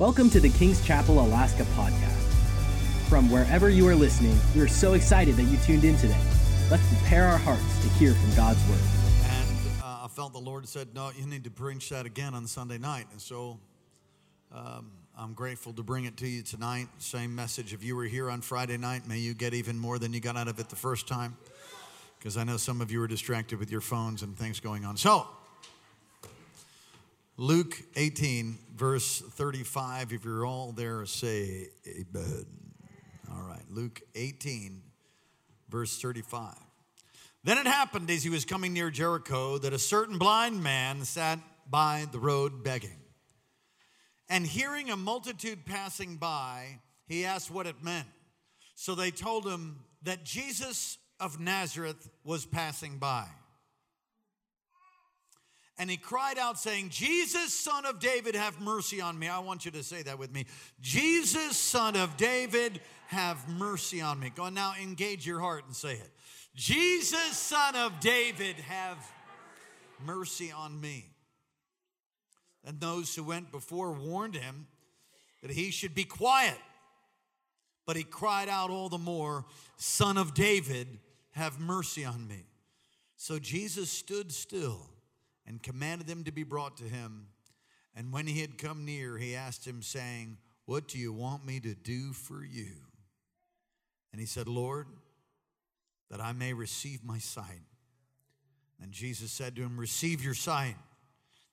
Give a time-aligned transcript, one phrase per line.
[0.00, 2.32] Welcome to the King's Chapel Alaska podcast.
[3.10, 6.18] From wherever you are listening, we are so excited that you tuned in today.
[6.70, 8.80] Let's prepare our hearts to hear from God's word.
[9.24, 9.50] And
[9.82, 12.78] uh, I felt the Lord said, No, you need to preach that again on Sunday
[12.78, 13.08] night.
[13.12, 13.60] And so
[14.50, 16.88] um, I'm grateful to bring it to you tonight.
[16.96, 17.74] Same message.
[17.74, 20.34] If you were here on Friday night, may you get even more than you got
[20.34, 21.36] out of it the first time.
[22.18, 24.96] Because I know some of you were distracted with your phones and things going on.
[24.96, 25.26] So,
[27.40, 30.12] Luke 18, verse 35.
[30.12, 32.44] If you're all there, say amen.
[33.32, 34.82] All right, Luke 18,
[35.70, 36.54] verse 35.
[37.42, 41.38] Then it happened as he was coming near Jericho that a certain blind man sat
[41.66, 42.98] by the road begging.
[44.28, 48.08] And hearing a multitude passing by, he asked what it meant.
[48.74, 53.24] So they told him that Jesus of Nazareth was passing by.
[55.80, 59.28] And he cried out, saying, Jesus, son of David, have mercy on me.
[59.28, 60.44] I want you to say that with me.
[60.82, 64.30] Jesus, son of David, have mercy on me.
[64.36, 66.10] Go on now, engage your heart and say it.
[66.54, 68.98] Jesus, son of David, have
[70.04, 71.06] mercy on me.
[72.62, 74.66] And those who went before warned him
[75.40, 76.58] that he should be quiet.
[77.86, 79.46] But he cried out all the more,
[79.78, 80.98] Son of David,
[81.30, 82.44] have mercy on me.
[83.16, 84.90] So Jesus stood still
[85.50, 87.26] and commanded them to be brought to him.
[87.96, 91.58] And when he had come near, he asked him, saying, What do you want me
[91.58, 92.76] to do for you?
[94.12, 94.86] And he said, Lord,
[96.08, 97.64] that I may receive my sight.
[98.80, 100.76] And Jesus said to him, Receive your sight.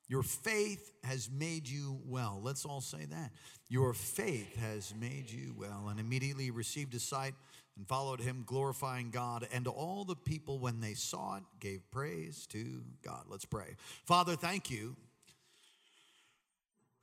[0.08, 2.40] Your faith has made you well.
[2.44, 3.32] Let's all say that.
[3.68, 5.88] Your faith has made you well.
[5.90, 7.34] And immediately he received his sight
[7.78, 9.48] and followed him, glorifying God.
[9.54, 13.26] And all the people, when they saw it, gave praise to God.
[13.30, 13.76] Let's pray.
[14.06, 14.96] Father, thank you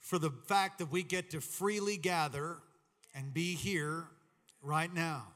[0.01, 2.59] for the fact that we get to freely gather
[3.15, 4.05] and be here
[4.61, 5.29] right now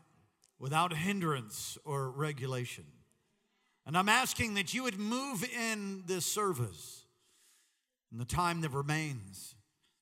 [0.58, 2.84] without hindrance or regulation.
[3.86, 7.04] And I'm asking that you would move in this service
[8.12, 9.54] in the time that remains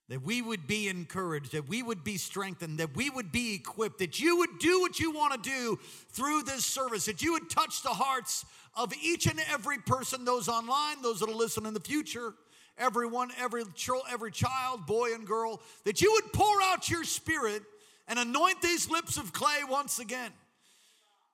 [0.08, 3.98] that we would be encouraged, that we would be strengthened, that we would be equipped,
[3.98, 5.78] that you would do what you want to do
[6.10, 8.44] through this service, that you would touch the hearts
[8.76, 12.34] of each and every person, those online, those that'll listen in the future,
[12.78, 13.64] everyone, every,
[14.08, 17.62] every child, boy, and girl, that you would pour out your spirit
[18.06, 20.30] and anoint these lips of clay once again.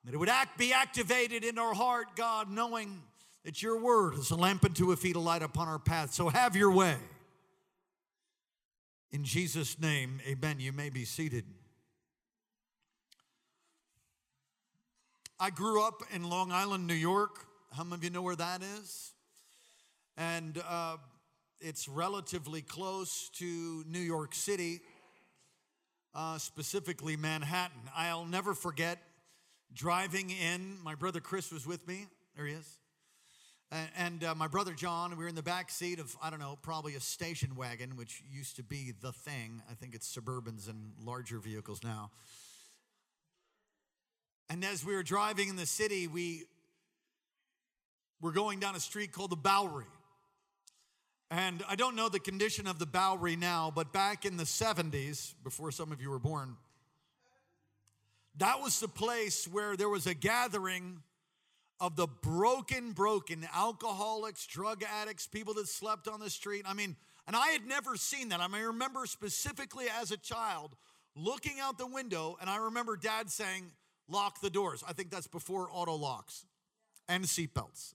[0.04, 3.02] That it would act, be activated in our heart, God, knowing
[3.44, 6.14] that your word is a lamp unto a feet, a light upon our path.
[6.14, 6.96] So have your way.
[9.12, 10.58] In Jesus' name, amen.
[10.58, 11.44] You may be seated.
[15.38, 17.44] I grew up in Long Island, New York.
[17.72, 19.12] How many of you know where that is?
[20.16, 20.96] And uh,
[21.60, 24.80] it's relatively close to New York City,
[26.14, 27.82] uh, specifically Manhattan.
[27.94, 28.98] I'll never forget
[29.74, 30.78] driving in.
[30.82, 32.06] My brother Chris was with me.
[32.34, 32.78] There he is.
[33.96, 36.58] And uh, my brother John, we were in the back seat of, I don't know,
[36.60, 39.62] probably a station wagon, which used to be the thing.
[39.70, 42.10] I think it's Suburbans and larger vehicles now.
[44.50, 46.44] And as we were driving in the city, we
[48.20, 49.86] were going down a street called the Bowery.
[51.30, 55.32] And I don't know the condition of the Bowery now, but back in the 70s,
[55.42, 56.56] before some of you were born,
[58.36, 60.98] that was the place where there was a gathering
[61.80, 66.64] of the broken, broken alcoholics, drug addicts, people that slept on the street.
[66.66, 66.96] I mean,
[67.26, 68.40] and I had never seen that.
[68.40, 70.76] I mean, I remember specifically as a child
[71.16, 73.72] looking out the window, and I remember dad saying,
[74.08, 74.84] Lock the doors.
[74.86, 76.44] I think that's before auto locks
[77.08, 77.94] and seatbelts.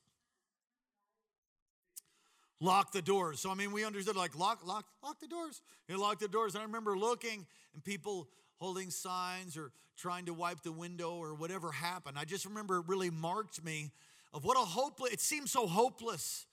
[2.59, 3.39] Lock the doors.
[3.39, 5.61] So, I mean, we understood like, lock, lock, lock the doors.
[5.88, 6.55] You lock the doors.
[6.55, 7.45] And I remember looking
[7.75, 8.29] and people
[8.59, 12.18] holding signs or trying to wipe the window or whatever happened.
[12.19, 13.91] I just remember it really marked me
[14.34, 16.45] of what a hopeless, it seemed so hopeless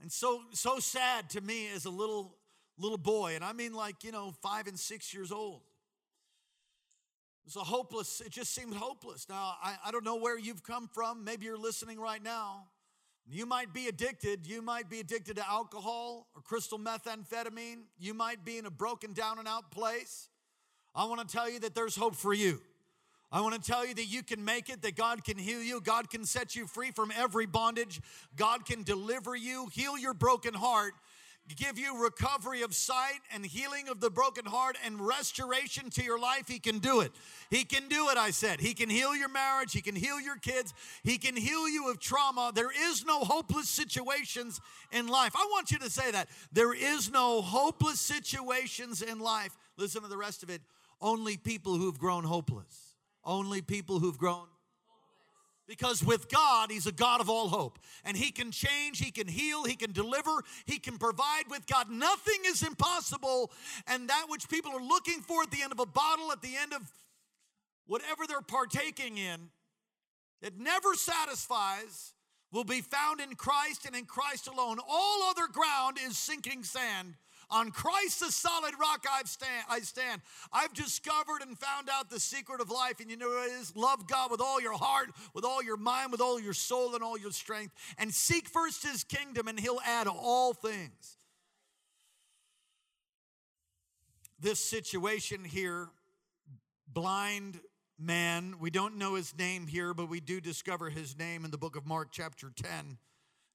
[0.00, 2.36] and so so sad to me as a little
[2.78, 3.34] little boy.
[3.34, 5.62] And I mean like, you know, five and six years old.
[7.44, 9.26] It was a hopeless, it just seemed hopeless.
[9.28, 11.24] Now, I, I don't know where you've come from.
[11.24, 12.66] Maybe you're listening right now.
[13.30, 14.46] You might be addicted.
[14.46, 17.82] You might be addicted to alcohol or crystal methamphetamine.
[17.98, 20.28] You might be in a broken down and out place.
[20.94, 22.60] I want to tell you that there's hope for you.
[23.30, 25.82] I want to tell you that you can make it, that God can heal you,
[25.82, 28.00] God can set you free from every bondage,
[28.36, 30.94] God can deliver you, heal your broken heart.
[31.56, 36.18] give you recovery of sight and healing of the broken heart and restoration to your
[36.18, 37.12] life, He can do it.
[37.50, 38.60] He can do it, I said.
[38.60, 40.72] He can heal your marriage, He can heal your kids,
[41.04, 42.50] He can heal you of trauma.
[42.54, 44.58] There is no hopeless situations
[44.90, 45.34] in life.
[45.36, 46.28] I want you to say that.
[46.50, 49.54] There is no hopeless situations in life.
[49.76, 50.62] Listen to the rest of it.
[51.00, 52.94] Only people who've grown hopeless.
[53.24, 54.46] Only people who've grown
[55.68, 57.78] because with God, He's a God of all hope.
[58.04, 61.44] And He can change, He can heal, He can deliver, He can provide.
[61.48, 63.52] With God, nothing is impossible.
[63.86, 66.56] And that which people are looking for at the end of a bottle, at the
[66.56, 66.90] end of
[67.86, 69.50] whatever they're partaking in,
[70.40, 72.14] it never satisfies,
[72.50, 74.78] will be found in Christ and in Christ alone.
[74.88, 77.14] All other ground is sinking sand
[77.50, 80.20] on Christ, the solid rock I've stand, I stand.
[80.52, 83.74] I've discovered and found out the secret of life, and you know what it is?
[83.76, 87.02] Love God with all your heart, with all your mind, with all your soul, and
[87.02, 91.16] all your strength, and seek first His kingdom, and He'll add all things.
[94.40, 95.88] This situation here,
[96.86, 97.58] blind
[97.98, 101.58] man, we don't know his name here, but we do discover his name in the
[101.58, 102.98] book of Mark, chapter 10.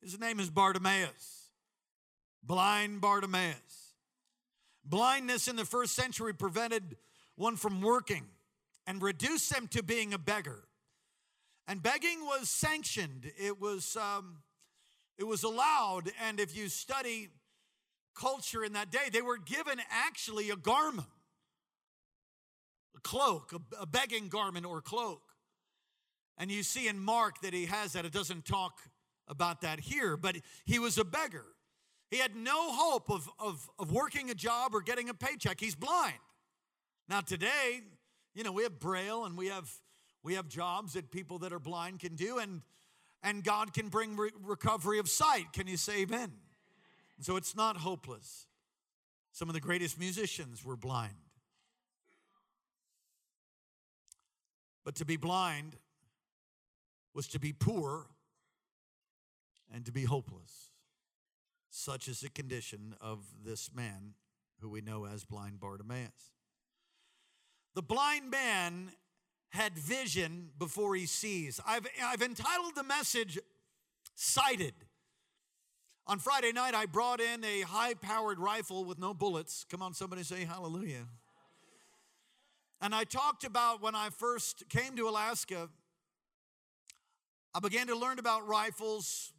[0.02, 1.50] His name is Bartimaeus,
[2.44, 3.83] blind Bartimaeus.
[4.86, 6.98] Blindness in the first century prevented
[7.36, 8.26] one from working
[8.86, 10.64] and reduced them to being a beggar.
[11.68, 13.32] And begging was sanctioned.
[13.38, 14.40] It was um,
[15.18, 16.12] it was allowed.
[16.28, 17.30] And if you study
[18.14, 21.08] culture in that day, they were given actually a garment,
[22.96, 25.22] a cloak, a, a begging garment or cloak.
[26.38, 28.06] And you see in Mark that he has that.
[28.06, 28.80] It doesn't talk
[29.28, 31.46] about that here, but he was a beggar.
[32.14, 35.60] He had no hope of, of, of working a job or getting a paycheck.
[35.60, 36.14] He's blind.
[37.10, 37.82] Now, today,
[38.36, 39.68] you know, we have Braille and we have,
[40.22, 42.62] we have jobs that people that are blind can do, and,
[43.24, 45.54] and God can bring re- recovery of sight.
[45.54, 46.32] Can you say amen?
[47.20, 48.46] So it's not hopeless.
[49.32, 51.16] Some of the greatest musicians were blind.
[54.86, 55.78] But to be blind
[57.16, 58.06] was to be poor
[59.74, 60.73] and to be hopeless.
[61.76, 64.14] Such is the condition of this man
[64.62, 66.32] who we know as blind Bartimaeus.
[67.74, 68.92] The blind man
[69.50, 71.60] had vision before he sees.
[71.66, 73.40] I've, I've entitled the message
[74.14, 74.76] Sighted.
[76.06, 79.66] On Friday night, I brought in a high powered rifle with no bullets.
[79.68, 81.08] Come on, somebody say hallelujah.
[82.82, 85.70] And I talked about when I first came to Alaska,
[87.56, 89.34] I began to learn about rifles,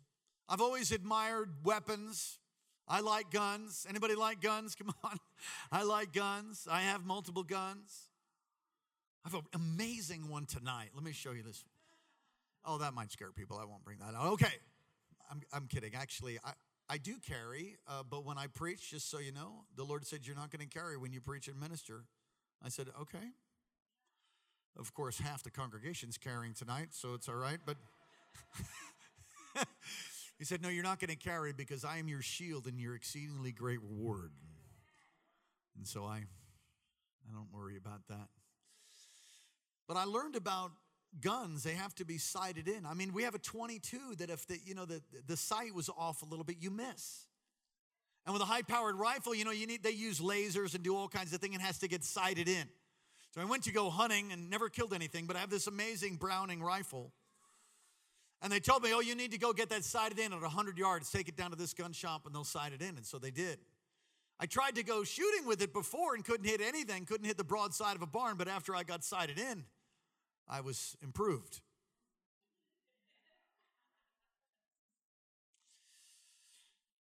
[0.48, 2.38] I've always admired weapons.
[2.86, 3.86] I like guns.
[3.88, 4.74] Anybody like guns?
[4.78, 5.18] Come on.
[5.72, 6.68] I like guns.
[6.70, 8.10] I have multiple guns.
[9.24, 10.90] I have an amazing one tonight.
[10.94, 11.64] Let me show you this.
[12.66, 13.58] Oh, that might scare people.
[13.58, 14.32] I won't bring that out.
[14.34, 14.52] Okay.
[15.30, 15.94] I'm, I'm kidding.
[15.94, 16.52] Actually, I,
[16.88, 20.26] I do carry, uh, but when I preach, just so you know, the Lord said,
[20.26, 22.04] You're not going to carry when you preach and minister.
[22.62, 23.32] I said, Okay.
[24.78, 27.76] Of course, half the congregation's carrying tonight, so it's all right, but.
[30.38, 32.94] He said, No, you're not going to carry because I am your shield and your
[32.94, 34.32] exceedingly great reward.
[35.76, 38.28] And so I, I don't worry about that.
[39.86, 40.72] But I learned about
[41.20, 42.86] guns, they have to be sighted in.
[42.86, 45.88] I mean, we have a 22 that if the, you know, the, the sight was
[45.88, 47.26] off a little bit, you miss.
[48.26, 50.96] And with a high powered rifle, you know, you need, they use lasers and do
[50.96, 52.64] all kinds of things and has to get sighted in.
[53.34, 56.16] So I went to go hunting and never killed anything, but I have this amazing
[56.16, 57.12] Browning rifle.
[58.42, 60.76] And they told me, oh, you need to go get that sighted in at 100
[60.76, 62.96] yards, take it down to this gun shop, and they'll sight it in.
[62.96, 63.58] And so they did.
[64.38, 67.44] I tried to go shooting with it before and couldn't hit anything, couldn't hit the
[67.44, 69.64] broadside of a barn, but after I got sighted in,
[70.48, 71.60] I was improved.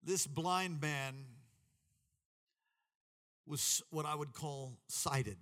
[0.02, 1.14] This blind man
[3.46, 5.36] was what I would call sighted.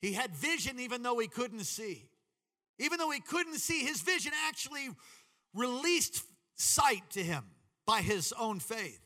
[0.00, 2.08] He had vision even though he couldn't see.
[2.78, 4.88] Even though he couldn't see, his vision actually
[5.54, 6.22] released
[6.54, 7.44] sight to him
[7.86, 9.00] by his own faith.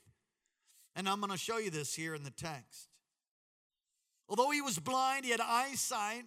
[0.95, 2.88] And I'm going to show you this here in the text.
[4.29, 6.25] Although he was blind, he had eyesight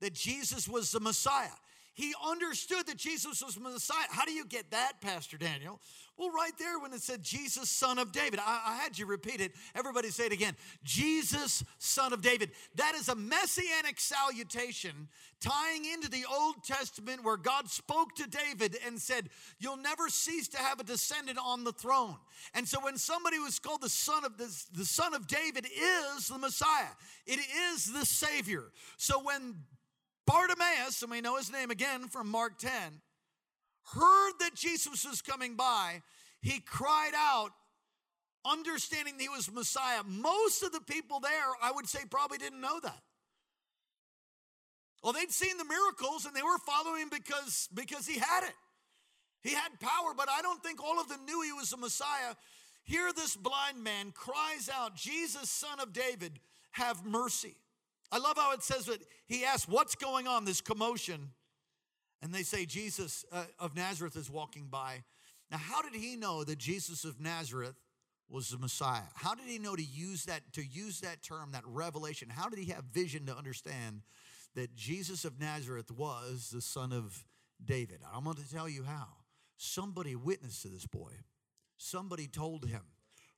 [0.00, 1.48] that Jesus was the Messiah.
[1.94, 4.06] He understood that Jesus was Messiah.
[4.10, 5.80] How do you get that, Pastor Daniel?
[6.16, 9.40] Well, right there when it said Jesus, son of David, I, I, had you repeat
[9.40, 9.52] it.
[9.74, 12.50] Everybody say it again Jesus, son of David.
[12.76, 15.08] That is a messianic salutation
[15.40, 20.48] tying into the Old Testament where God spoke to David and said, You'll never cease
[20.48, 22.16] to have a descendant on the throne.
[22.54, 26.28] And so when somebody was called the son of the, the son of David is
[26.28, 26.92] the Messiah,
[27.26, 27.40] it
[27.72, 28.64] is the Savior.
[28.96, 29.56] So when
[30.26, 32.70] Bartimaeus, and we know his name again from Mark 10,
[33.94, 36.02] heard that Jesus was coming by,
[36.40, 37.50] he cried out
[38.44, 40.02] understanding he was Messiah.
[40.06, 41.30] Most of the people there,
[41.62, 43.02] I would say, probably didn't know that.
[45.02, 48.54] Well, they'd seen the miracles and they were following because, because he had it.
[49.42, 52.34] He had power, but I don't think all of them knew he was the Messiah.
[52.84, 56.40] Here, this blind man cries out, Jesus, son of David,
[56.72, 57.54] have mercy.
[58.14, 60.44] I love how it says that he asks, What's going on?
[60.44, 61.30] This commotion.
[62.22, 65.02] And they say, Jesus uh, of Nazareth is walking by.
[65.50, 67.74] Now, how did he know that Jesus of Nazareth
[68.28, 69.02] was the Messiah?
[69.16, 72.28] How did he know to use that to use that term, that revelation?
[72.30, 74.02] How did he have vision to understand
[74.54, 77.26] that Jesus of Nazareth was the son of
[77.64, 77.98] David?
[78.14, 79.08] I'm going to tell you how.
[79.56, 81.10] Somebody witnessed to this boy.
[81.78, 82.82] Somebody told him,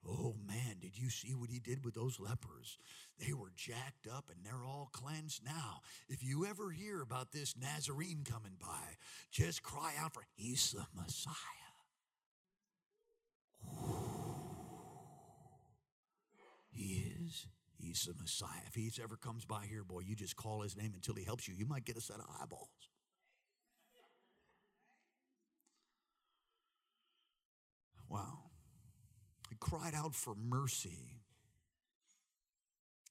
[0.09, 2.79] Oh man, did you see what he did with those lepers?
[3.19, 5.81] They were jacked up and they're all cleansed now.
[6.09, 8.97] If you ever hear about this Nazarene coming by,
[9.33, 11.35] just cry out for he's the Messiah.
[16.71, 17.47] He is.
[17.79, 18.63] He's the Messiah.
[18.69, 21.49] If he ever comes by here, boy, you just call his name until he helps
[21.49, 21.55] you.
[21.55, 22.69] You might get a set of eyeballs.
[28.09, 28.46] Wow.
[29.69, 31.23] Cried out for mercy.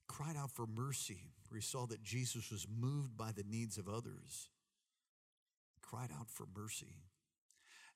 [0.07, 4.49] Cried out for mercy, he saw that Jesus was moved by the needs of others.
[5.81, 7.03] Cried out for mercy.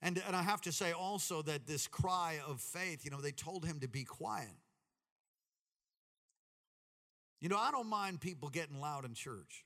[0.02, 3.32] And, and I have to say also that this cry of faith, you know, they
[3.32, 4.48] told him to be quiet.
[7.40, 9.64] You know, I don't mind people getting loud in church.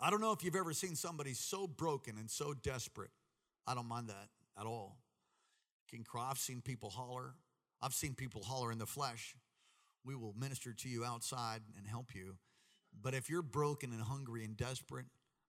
[0.00, 3.10] I don't know if you've ever seen somebody so broken and so desperate.
[3.66, 4.28] I don't mind that
[4.60, 4.98] at all.
[5.90, 7.34] King Craw, I've seen people holler.
[7.84, 9.36] I've seen people holler in the flesh.
[10.06, 12.36] We will minister to you outside and help you.
[12.98, 15.04] But if you're broken and hungry and desperate,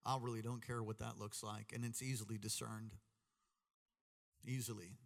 [0.05, 1.71] I really don't care what that looks like.
[1.73, 2.95] And it's easily discerned.
[4.45, 4.97] Easily.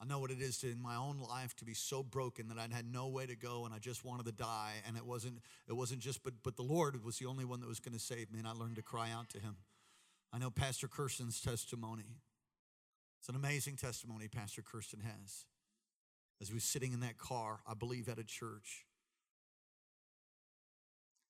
[0.00, 2.58] I know what it is to, in my own life to be so broken that
[2.58, 4.74] I had no way to go and I just wanted to die.
[4.86, 7.68] And it wasn't, it wasn't just, but, but the Lord was the only one that
[7.68, 8.38] was going to save me.
[8.38, 9.56] And I learned to cry out to him.
[10.32, 12.20] I know Pastor Kirsten's testimony.
[13.18, 15.44] It's an amazing testimony Pastor Kirsten has.
[16.40, 18.86] As he was sitting in that car, I believe at a church.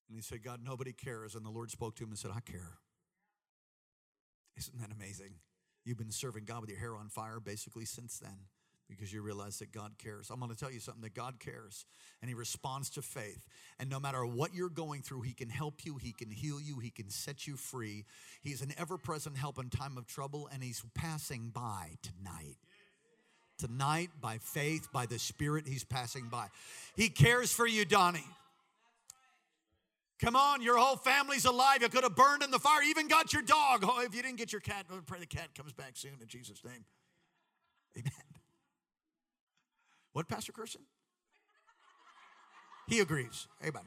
[0.07, 1.35] And he said, God, nobody cares.
[1.35, 2.77] And the Lord spoke to him and said, I care.
[4.57, 5.35] Isn't that amazing?
[5.85, 8.47] You've been serving God with your hair on fire basically since then
[8.91, 10.29] because you realize that God cares.
[10.29, 11.85] I'm going to tell you something that God cares
[12.21, 13.47] and He responds to faith.
[13.79, 16.79] And no matter what you're going through, He can help you, He can heal you,
[16.79, 18.05] He can set you free.
[18.41, 22.57] He's an ever present help in time of trouble, and He's passing by tonight.
[23.61, 26.47] Tonight, by faith, by the Spirit, He's passing by.
[26.95, 28.25] He cares for you, Donnie.
[30.19, 31.83] Come on, your whole family's alive.
[31.83, 32.81] You could have burned in the fire.
[32.81, 33.85] Even got your dog.
[33.87, 36.63] Oh, if you didn't get your cat, pray the cat comes back soon in Jesus'
[36.65, 36.85] name.
[37.95, 38.11] Amen.
[40.13, 40.81] What, Pastor Kirsten?
[42.87, 43.47] He agrees.
[43.61, 43.83] Amen.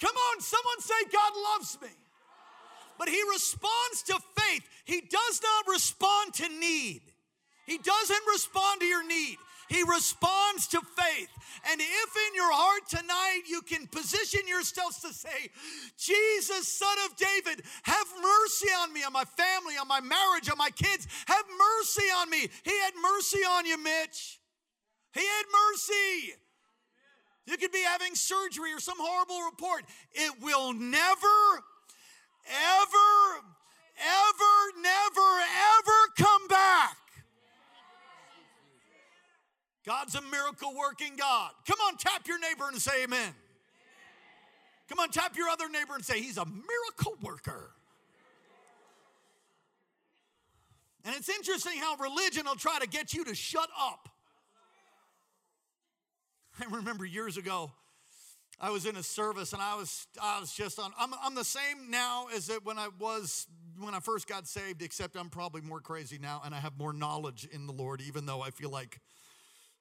[0.00, 1.99] Come on, someone say, God loves me.
[3.00, 4.62] But he responds to faith.
[4.84, 7.00] He does not respond to need.
[7.64, 9.38] He doesn't respond to your need.
[9.70, 11.28] He responds to faith.
[11.70, 15.48] And if in your heart tonight you can position yourselves to say,
[15.96, 20.58] Jesus, son of David, have mercy on me, on my family, on my marriage, on
[20.58, 22.48] my kids, have mercy on me.
[22.64, 24.40] He had mercy on you, Mitch.
[25.14, 26.34] He had mercy.
[27.46, 29.84] You could be having surgery or some horrible report.
[30.12, 31.64] It will never,
[32.50, 33.46] ever,
[33.98, 35.30] ever, never,
[35.78, 36.96] ever come back.
[39.86, 41.52] God's a miracle working God.
[41.66, 43.34] Come on, tap your neighbor and say amen.
[44.88, 47.70] Come on, tap your other neighbor and say, He's a miracle worker.
[51.04, 54.08] And it's interesting how religion will try to get you to shut up.
[56.60, 57.70] I remember years ago,
[58.60, 61.44] I was in a service and I was I was just on I'm, I'm the
[61.44, 63.46] same now as it when I was
[63.78, 66.92] when I first got saved except I'm probably more crazy now and I have more
[66.92, 69.00] knowledge in the Lord even though I feel like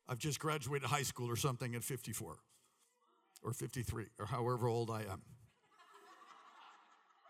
[0.07, 2.37] I've just graduated high school or something at 54
[3.43, 5.21] or 53 or however old I am.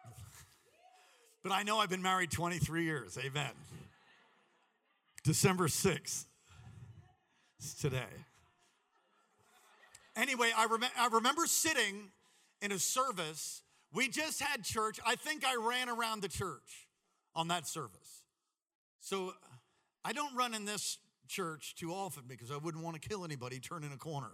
[1.44, 3.18] but I know I've been married 23 years.
[3.18, 3.51] Amen.
[5.24, 6.25] December 6th.
[7.60, 8.06] It's today.
[10.19, 12.11] Anyway, I, rem- I remember sitting
[12.61, 13.61] in a service.
[13.93, 14.99] We just had church.
[15.05, 16.88] I think I ran around the church
[17.35, 18.23] on that service.
[18.99, 19.33] So
[20.03, 20.97] I don't run in this
[21.29, 24.31] church too often because I wouldn't want to kill anybody turning a corner.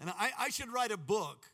[0.00, 1.44] And I, I should write a book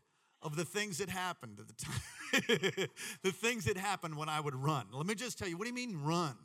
[0.40, 2.88] of the things that happened at the time,
[3.25, 4.87] the things that happened when I would run.
[4.92, 6.37] Let me just tell you, what do you mean run?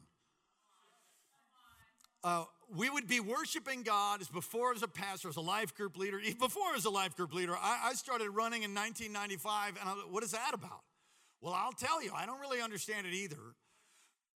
[2.24, 2.46] Uh,
[2.76, 6.20] we would be worshiping God as before as a pastor, as a life group leader.
[6.20, 9.94] Even before as a life group leader, I, I started running in 1995, and I,
[10.10, 10.82] what is that about?
[11.42, 13.56] Well, I'll tell you, I don't really understand it either.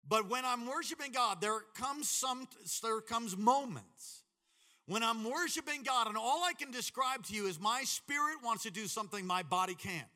[0.07, 2.47] But when I'm worshiping God, there comes some
[2.81, 4.23] there comes moments
[4.87, 8.63] when I'm worshiping God, and all I can describe to you is my spirit wants
[8.63, 10.07] to do something my body can't.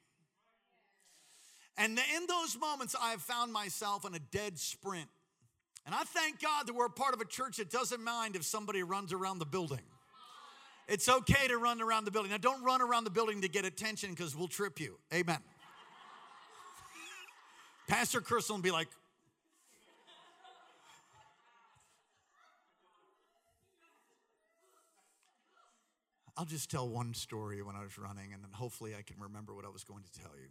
[1.78, 5.10] And in those moments, I have found myself in a dead sprint.
[5.86, 8.44] And I thank God that we're a part of a church that doesn't mind if
[8.44, 9.82] somebody runs around the building.
[10.88, 12.32] It's okay to run around the building.
[12.32, 14.98] Now, don't run around the building to get attention because we'll trip you.
[15.14, 15.40] Amen.
[17.88, 18.90] Pastor Chris will be like,
[26.38, 29.54] I'll just tell one story when I was running, and then hopefully I can remember
[29.54, 30.50] what I was going to tell you.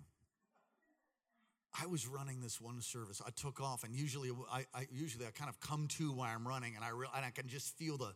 [1.78, 3.22] I was running this one service.
[3.24, 6.46] I took off, and usually I, I usually I kind of come to while I'm
[6.46, 8.12] running, and I re- and I can just feel the.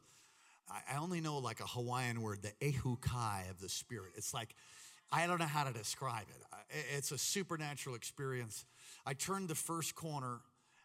[0.69, 4.13] I, I only know like a Hawaiian word, the ehu kai of the spirit.
[4.17, 4.55] It's like
[5.13, 6.85] I don't know how to describe it.
[6.97, 8.65] It's a supernatural experience.
[9.07, 10.41] I turned the first corner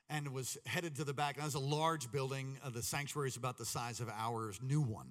[0.10, 1.36] and was headed to the back.
[1.36, 2.58] And that was a large building.
[2.64, 5.10] Uh, the sanctuary is about the size of ours, new one.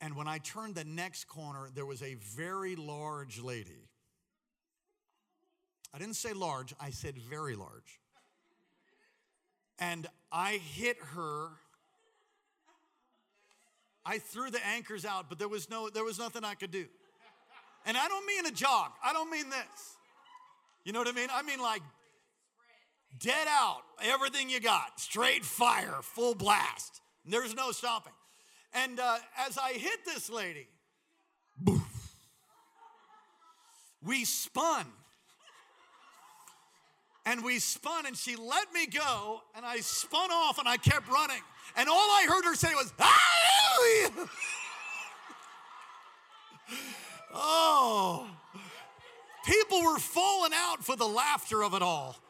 [0.00, 3.88] And when I turned the next corner, there was a very large lady.
[5.94, 8.00] I didn't say large, I said very large.
[9.78, 11.50] And I hit her.
[14.04, 16.86] I threw the anchors out, but there was no there was nothing I could do.
[17.86, 18.90] And I don't mean a jog.
[19.04, 19.96] I don't mean this.
[20.84, 21.28] You know what I mean?
[21.32, 21.82] I mean like
[23.20, 27.00] dead out, everything you got, straight fire, full blast.
[27.24, 28.12] There's no stopping.
[28.72, 30.66] And uh, as I hit this lady,
[31.60, 31.82] boof,
[34.02, 34.86] we spun.
[37.26, 41.08] And we spun, and she let me go, and I spun off, and I kept
[41.10, 41.40] running.
[41.76, 42.92] And all I heard her say was,
[47.34, 48.28] oh,
[49.46, 52.16] people were falling out for the laughter of it all.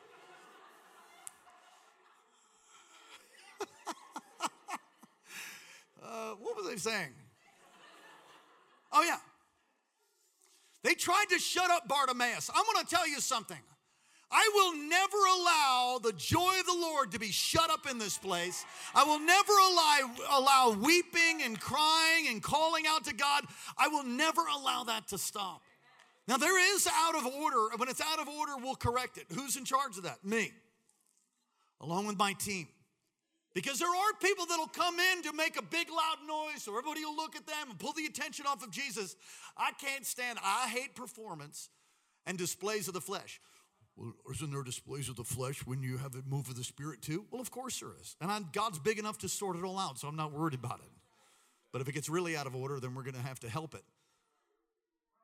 [6.06, 7.08] Uh, what was I saying?
[8.92, 9.16] Oh, yeah.
[10.84, 12.50] They tried to shut up Bartimaeus.
[12.54, 13.58] I'm going to tell you something.
[14.34, 18.18] I will never allow the joy of the Lord to be shut up in this
[18.18, 18.64] place.
[18.92, 23.44] I will never allow, allow weeping and crying and calling out to God.
[23.78, 25.62] I will never allow that to stop.
[26.26, 27.76] Now, there is out of order.
[27.76, 29.26] When it's out of order, we'll correct it.
[29.32, 30.24] Who's in charge of that?
[30.24, 30.50] Me,
[31.80, 32.66] along with my team.
[33.54, 37.04] Because there are people that'll come in to make a big loud noise so everybody
[37.04, 39.14] will look at them and pull the attention off of Jesus.
[39.56, 41.68] I can't stand, I hate performance
[42.26, 43.40] and displays of the flesh.
[43.96, 47.00] Well, isn't there displays of the flesh when you have a move of the spirit
[47.00, 47.26] too?
[47.30, 48.16] Well, of course there is.
[48.20, 50.80] And I'm, God's big enough to sort it all out, so I'm not worried about
[50.80, 50.90] it.
[51.72, 53.74] But if it gets really out of order, then we're going to have to help
[53.74, 53.82] it.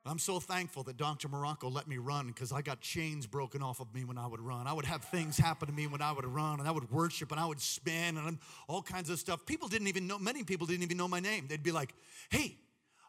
[0.06, 1.28] I'm so thankful that Dr.
[1.28, 4.40] Morocco let me run because I got chains broken off of me when I would
[4.40, 4.66] run.
[4.66, 7.32] I would have things happen to me when I would run, and I would worship,
[7.32, 9.44] and I would spin, and all kinds of stuff.
[9.44, 11.46] People didn't even know, many people didn't even know my name.
[11.48, 11.92] They'd be like,
[12.30, 12.56] hey,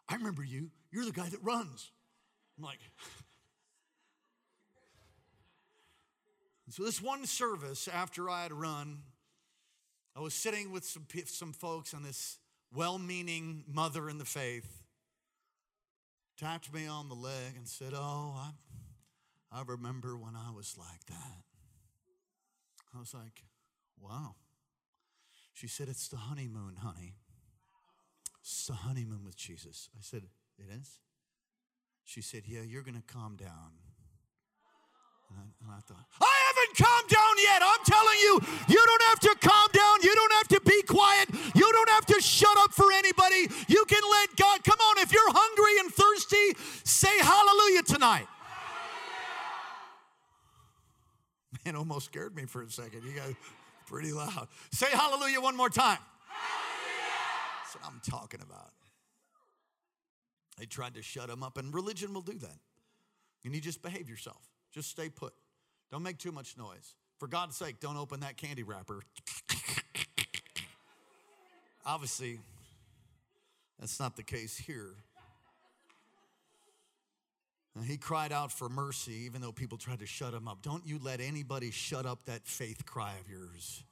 [0.10, 0.69] I remember you.
[0.91, 1.91] You're the guy that runs.
[2.58, 2.80] I'm like,
[6.73, 8.99] so this one service after I had run,
[10.15, 12.38] I was sitting with some, some folks and this
[12.73, 14.84] well meaning mother in the faith
[16.38, 18.51] tapped me on the leg and said, Oh, I,
[19.51, 21.43] I remember when I was like that.
[22.95, 23.43] I was like,
[23.99, 24.36] Wow.
[25.53, 27.15] She said, It's the honeymoon, honey.
[28.41, 29.89] It's the honeymoon with Jesus.
[29.95, 30.23] I said,
[30.57, 30.99] It is?
[32.03, 33.71] She said, Yeah, you're going to calm down.
[35.32, 37.62] And I, and I thought, I haven't calmed down yet.
[37.63, 38.34] I'm telling you,
[38.67, 40.04] you don't have to calm down.
[40.04, 41.30] You don't have to be quiet.
[41.56, 43.48] You don't have to shut up for anybody.
[43.67, 48.28] You can let God, come on, if you're hungry and thirsty, say hallelujah tonight.
[51.65, 53.04] Man, almost scared me for a second.
[53.06, 53.36] You guys
[53.88, 54.48] pretty loud.
[54.72, 56.00] Say hallelujah one more time.
[56.28, 57.12] Hallelujah.
[57.63, 58.72] That's what I'm talking about.
[60.58, 62.58] They tried to shut him up, and religion will do that.
[63.44, 64.41] And you just behave yourself.
[64.71, 65.34] Just stay put.
[65.91, 66.95] Don't make too much noise.
[67.19, 69.01] For God's sake, don't open that candy wrapper.
[71.86, 72.39] Obviously,
[73.79, 74.95] that's not the case here.
[77.75, 80.62] And he cried out for mercy, even though people tried to shut him up.
[80.62, 83.84] Don't you let anybody shut up that faith cry of yours.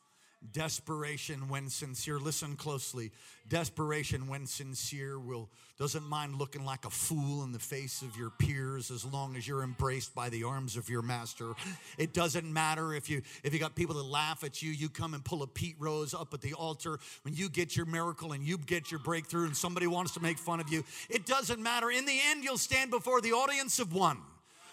[0.53, 2.17] Desperation when sincere.
[2.17, 3.11] Listen closely.
[3.49, 8.29] Desperation when sincere will doesn't mind looking like a fool in the face of your
[8.29, 11.53] peers as long as you're embraced by the arms of your master.
[11.97, 15.13] It doesn't matter if you if you got people that laugh at you, you come
[15.13, 18.43] and pull a Pete Rose up at the altar when you get your miracle and
[18.43, 20.85] you get your breakthrough and somebody wants to make fun of you.
[21.09, 21.91] It doesn't matter.
[21.91, 24.19] In the end, you'll stand before the audience of one.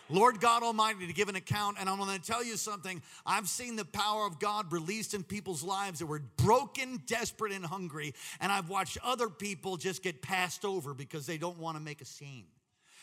[0.09, 1.77] Lord God Almighty to give an account.
[1.81, 3.03] And I'm going to tell you something.
[3.25, 7.65] I've seen the power of God released in people's lives that were broken, desperate, and
[7.65, 8.15] hungry.
[8.41, 12.01] And I've watched other people just get passed over because they don't want to make
[12.01, 12.47] a scene.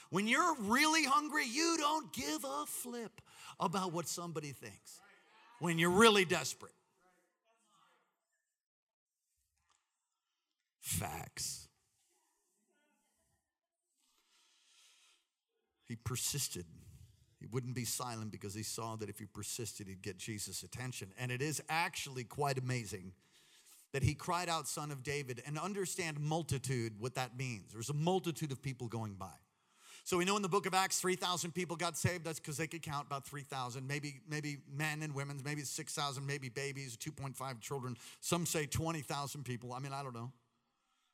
[0.09, 3.21] When you're really hungry, you don't give a flip
[3.59, 4.99] about what somebody thinks.
[5.59, 6.73] When you're really desperate.
[10.81, 11.67] Facts.
[15.87, 16.65] He persisted.
[17.43, 21.11] He wouldn't be silent because he saw that if he persisted, he'd get Jesus' attention.
[21.19, 23.11] And it is actually quite amazing
[23.91, 27.73] that he cried out, Son of David, and understand multitude, what that means.
[27.73, 29.33] There's a multitude of people going by.
[30.05, 32.23] So we know in the book of Acts, 3,000 people got saved.
[32.23, 36.47] That's because they could count about 3,000, maybe, maybe men and women, maybe 6,000, maybe
[36.47, 37.97] babies, 2.5 children.
[38.21, 39.73] Some say 20,000 people.
[39.73, 40.31] I mean, I don't know.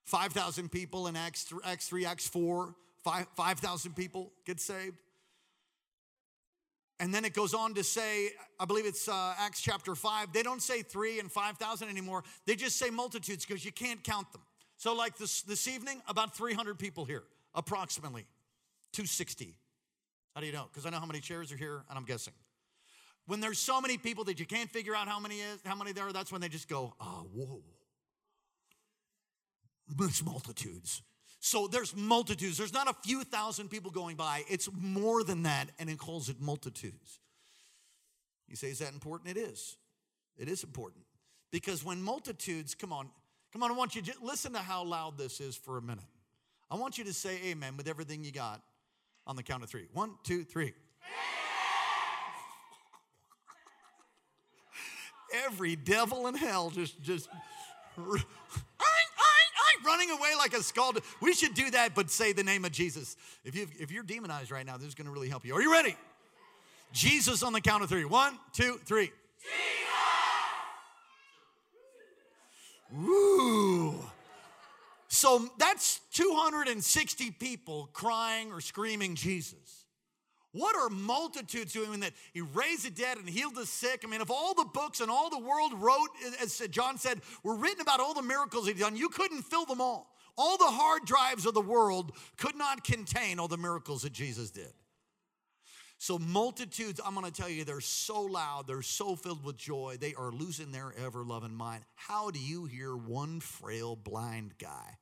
[0.05, 4.97] 5,000 people in Acts 3, Acts, 3, Acts 4, 5,000 people get saved.
[6.99, 10.43] And then it goes on to say, I believe it's uh, Acts chapter 5, they
[10.43, 12.23] don't say three and 5,000 anymore.
[12.45, 14.41] They just say multitudes because you can't count them.
[14.77, 17.23] So, like this, this evening, about 300 people here,
[17.55, 18.25] approximately
[18.93, 19.55] 260.
[20.35, 20.67] How do you know?
[20.71, 22.33] Because I know how many chairs are here, and I'm guessing.
[23.27, 25.91] When there's so many people that you can't figure out how many is, how many
[25.91, 27.61] there are, that's when they just go, oh, whoa.
[30.05, 31.01] It's multitudes.
[31.39, 32.57] So there's multitudes.
[32.57, 34.43] There's not a few thousand people going by.
[34.49, 37.19] It's more than that, and it calls it multitudes.
[38.47, 39.37] You say, is that important?
[39.37, 39.77] It is.
[40.37, 41.05] It is important.
[41.51, 43.09] Because when multitudes, come on,
[43.53, 46.03] come on, I want you to listen to how loud this is for a minute.
[46.69, 48.61] I want you to say amen with everything you got
[49.25, 49.87] on the count of three.
[49.93, 50.73] One, two, three.
[55.45, 57.29] Every devil in hell just, just
[59.85, 60.99] running away like a scald.
[61.21, 63.17] We should do that, but say the name of Jesus.
[63.43, 65.55] If, you if you're demonized right now, this is going to really help you.
[65.55, 65.95] Are you ready?
[66.91, 68.05] Jesus on the count of three.
[68.05, 69.11] One, two, three.
[69.39, 69.89] Jesus!
[72.91, 73.95] Woo!
[75.07, 79.85] So that's 260 people crying or screaming Jesus.
[80.51, 84.01] What are multitudes doing that he raised the dead and healed the sick?
[84.03, 86.09] I mean, if all the books and all the world wrote,
[86.41, 89.79] as John said, were written about all the miracles he'd done, you couldn't fill them
[89.79, 90.15] all.
[90.37, 94.49] All the hard drives of the world could not contain all the miracles that Jesus
[94.49, 94.73] did.
[96.01, 100.15] So, multitudes, I'm gonna tell you, they're so loud, they're so filled with joy, they
[100.15, 101.83] are losing their ever loving mind.
[101.95, 104.97] How do you hear one frail blind guy?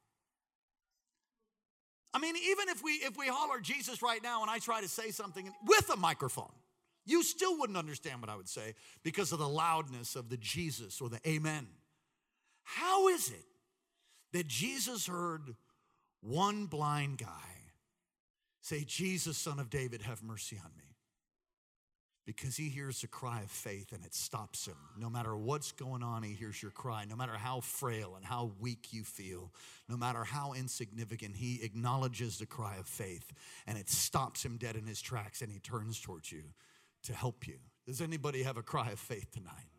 [2.14, 4.88] I mean, even if we if we holler Jesus right now and I try to
[4.88, 6.52] say something with a microphone,
[7.06, 11.00] you still wouldn't understand what I would say because of the loudness of the Jesus
[11.00, 11.68] or the amen.
[12.64, 13.46] How is it
[14.34, 15.56] that Jesus heard
[16.22, 17.28] one blind guy
[18.62, 20.87] say, Jesus, son of David, have mercy on me?
[22.28, 24.76] Because he hears the cry of faith and it stops him.
[25.00, 27.06] No matter what's going on, he hears your cry.
[27.10, 29.54] No matter how frail and how weak you feel,
[29.88, 33.32] no matter how insignificant, he acknowledges the cry of faith
[33.66, 36.44] and it stops him dead in his tracks and he turns towards you
[37.04, 37.60] to help you.
[37.86, 39.72] Does anybody have a cry of faith tonight?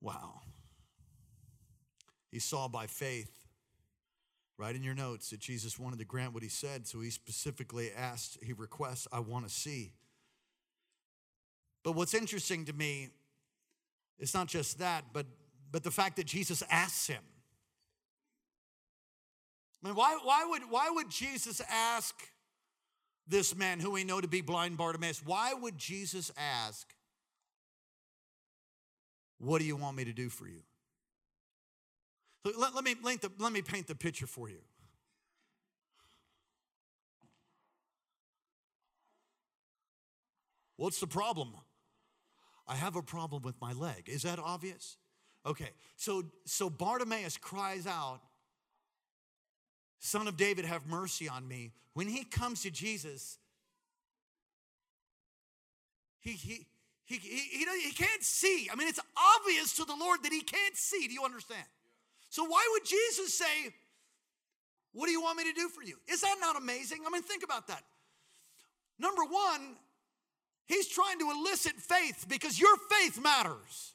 [0.00, 0.40] Wow.
[2.30, 3.47] He saw by faith
[4.58, 7.90] Write in your notes that Jesus wanted to grant what he said, so he specifically
[7.96, 9.92] asked, he requests, I want to see.
[11.84, 13.10] But what's interesting to me
[14.18, 15.26] is not just that, but,
[15.70, 17.22] but the fact that Jesus asks him.
[19.82, 22.14] I mean, why, why, would, why would Jesus ask
[23.28, 25.22] this man who we know to be blind Bartimaeus?
[25.24, 26.92] Why would Jesus ask,
[29.38, 30.62] What do you want me to do for you?
[32.44, 34.60] Let, let, me, let, the, let me paint the picture for you.
[40.76, 41.54] What's the problem?
[42.66, 44.04] I have a problem with my leg.
[44.06, 44.96] Is that obvious?
[45.44, 48.20] Okay, so so Bartimaeus cries out,
[49.98, 51.72] Son of David, have mercy on me.
[51.94, 53.38] When he comes to Jesus,
[56.20, 56.66] he, he,
[57.06, 58.68] he, he, he, he can't see.
[58.70, 59.00] I mean, it's
[59.40, 61.08] obvious to the Lord that he can't see.
[61.08, 61.64] Do you understand?
[62.30, 63.72] So, why would Jesus say,
[64.92, 65.96] What do you want me to do for you?
[66.08, 66.98] Is that not amazing?
[67.06, 67.82] I mean, think about that.
[68.98, 69.76] Number one,
[70.66, 73.92] he's trying to elicit faith because your faith matters.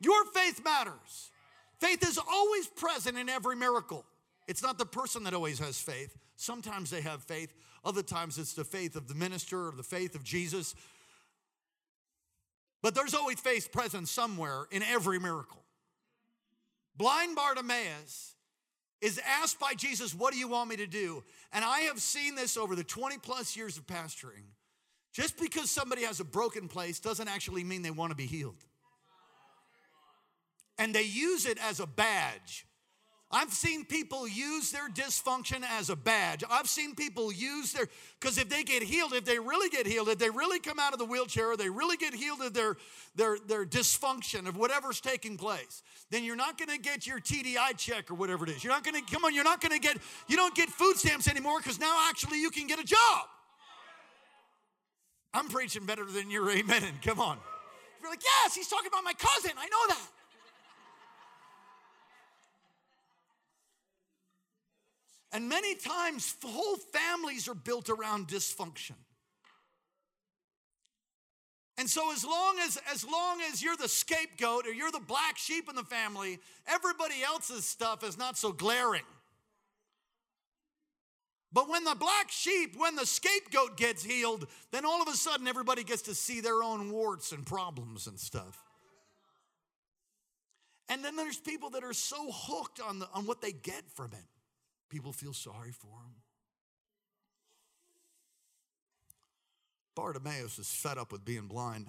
[0.00, 1.30] Your faith matters.
[1.78, 4.04] Faith is always present in every miracle.
[4.48, 6.16] It's not the person that always has faith.
[6.36, 7.52] Sometimes they have faith,
[7.84, 10.74] other times it's the faith of the minister or the faith of Jesus.
[12.82, 15.62] But there's always faith present somewhere in every miracle.
[16.96, 18.34] Blind Bartimaeus
[19.00, 21.22] is asked by Jesus, What do you want me to do?
[21.52, 24.44] And I have seen this over the 20 plus years of pastoring.
[25.12, 28.56] Just because somebody has a broken place doesn't actually mean they want to be healed.
[30.78, 32.66] And they use it as a badge.
[33.28, 36.44] I've seen people use their dysfunction as a badge.
[36.48, 37.88] I've seen people use their,
[38.20, 40.92] because if they get healed, if they really get healed, if they really come out
[40.92, 42.76] of the wheelchair, or they really get healed of their,
[43.16, 48.12] their, their dysfunction of whatever's taking place, then you're not gonna get your TDI check
[48.12, 48.62] or whatever it is.
[48.62, 51.58] You're not gonna, come on, you're not gonna get, you don't get food stamps anymore
[51.58, 53.26] because now actually you can get a job.
[55.34, 56.82] I'm preaching better than you're amen.
[57.02, 57.38] Come on.
[58.00, 59.50] You're like, yes, he's talking about my cousin.
[59.58, 60.10] I know that.
[65.36, 68.94] And many times, whole families are built around dysfunction.
[71.76, 75.36] And so as long as as long as you're the scapegoat or you're the black
[75.36, 79.02] sheep in the family, everybody else's stuff is not so glaring.
[81.52, 85.46] But when the black sheep, when the scapegoat gets healed, then all of a sudden
[85.46, 88.64] everybody gets to see their own warts and problems and stuff.
[90.88, 94.12] And then there's people that are so hooked on, the, on what they get from
[94.14, 94.24] it.
[94.88, 96.14] People feel sorry for him.
[99.94, 101.88] Bartimaeus is fed up with being blind.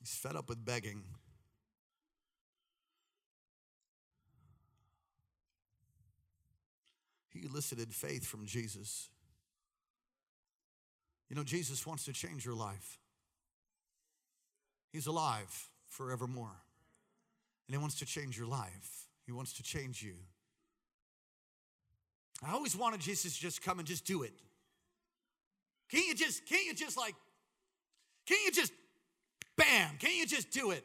[0.00, 1.02] He's fed up with begging.
[7.28, 9.08] He elicited faith from Jesus.
[11.28, 12.98] You know, Jesus wants to change your life.
[14.92, 16.62] He's alive forevermore.
[17.66, 20.14] And He wants to change your life, He wants to change you.
[22.44, 24.32] I always wanted Jesus to just come and just do it.
[25.90, 27.14] Can't you just, can't you just like,
[28.26, 28.72] can't you just,
[29.56, 30.84] bam, can't you just do it?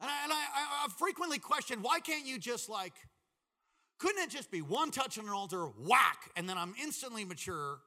[0.00, 0.36] And I, and I,
[0.84, 2.94] I frequently question, why can't you just like,
[3.98, 7.78] couldn't it just be one touch on an altar, whack, and then I'm instantly mature?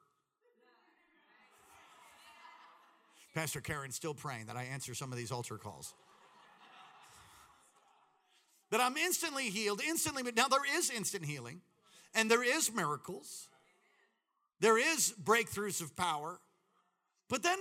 [3.34, 5.96] Pastor Karen's still praying that I answer some of these altar calls.
[8.70, 10.24] that I'm instantly healed, instantly.
[10.36, 11.62] Now, there is instant healing.
[12.16, 13.48] And there is miracles.
[14.60, 16.40] There is breakthroughs of power.
[17.30, 17.58] But then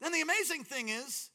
[0.00, 1.30] then the amazing thing is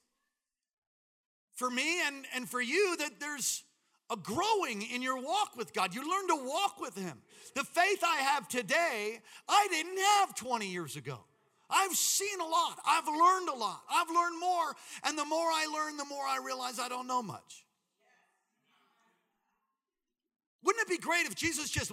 [1.53, 3.63] for me and, and for you that there's
[4.09, 5.93] a growing in your walk with God.
[5.93, 7.21] You learn to walk with Him.
[7.55, 11.19] The faith I have today, I didn't have 20 years ago.
[11.69, 12.79] I've seen a lot.
[12.85, 13.81] I've learned a lot.
[13.89, 14.75] I've learned more.
[15.03, 17.62] And the more I learn, the more I realize I don't know much.
[20.63, 21.91] Wouldn't it be great if Jesus just,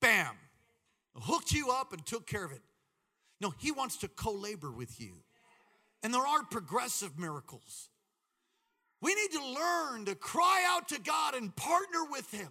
[0.00, 0.34] bam,
[1.14, 2.62] hooked you up and took care of it?
[3.40, 5.22] No, he wants to co labor with you.
[6.02, 7.88] And there are progressive miracles.
[9.00, 12.48] We need to learn to cry out to God and partner with Him.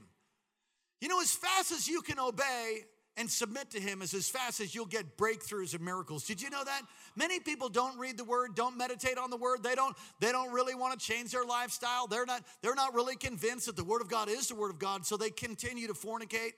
[1.01, 2.85] You know, as fast as you can obey,
[3.17, 6.23] and submit to him is as fast as you'll get breakthroughs and miracles.
[6.23, 6.83] Did you know that?
[7.15, 9.63] Many people don't read the word, don't meditate on the word.
[9.63, 12.05] They don't they don't really want to change their lifestyle.
[12.07, 14.79] They're not they're not really convinced that the word of God is the word of
[14.79, 16.53] God, so they continue to fornicate.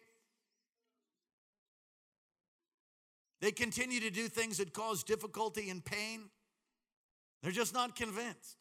[3.42, 6.26] They continue to do things that cause difficulty and pain.
[7.42, 8.58] They're just not convinced.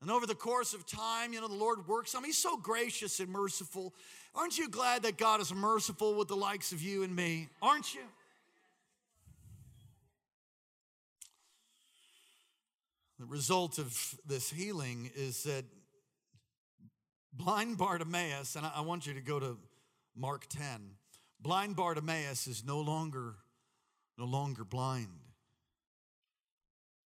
[0.00, 2.28] And over the course of time, you know, the Lord works on me.
[2.28, 3.94] He's so gracious and merciful.
[4.34, 7.48] Aren't you glad that God is merciful with the likes of you and me?
[7.60, 8.02] Aren't you?
[13.18, 15.64] The result of this healing is that
[17.32, 19.58] blind Bartimaeus, and I want you to go to
[20.16, 20.92] Mark 10.
[21.40, 23.34] Blind Bartimaeus is no longer
[24.18, 25.08] no longer blind.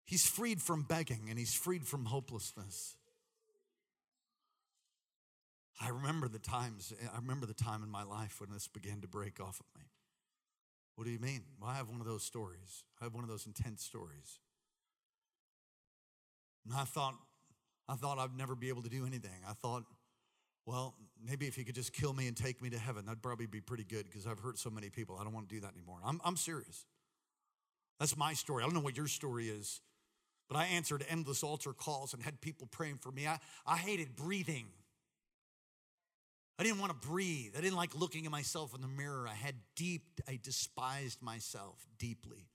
[0.03, 2.95] He's freed from begging and he's freed from hopelessness.
[5.81, 9.07] I remember the times, I remember the time in my life when this began to
[9.07, 9.87] break off of me.
[10.95, 11.41] What do you mean?
[11.59, 12.83] Well, I have one of those stories.
[13.01, 14.39] I have one of those intense stories.
[16.65, 17.15] And I thought,
[17.89, 19.41] I thought I'd never be able to do anything.
[19.49, 19.83] I thought,
[20.65, 23.47] well, maybe if he could just kill me and take me to heaven, that'd probably
[23.47, 25.17] be pretty good because I've hurt so many people.
[25.19, 25.97] I don't want to do that anymore.
[26.05, 26.85] I'm, I'm serious.
[27.99, 28.63] That's my story.
[28.63, 29.81] I don't know what your story is.
[30.47, 33.27] But I answered endless altar calls and had people praying for me.
[33.27, 34.67] I, I hated breathing.
[36.59, 37.55] I didn't want to breathe.
[37.57, 39.27] I didn't like looking at myself in the mirror.
[39.27, 42.47] I had deep, I despised myself deeply.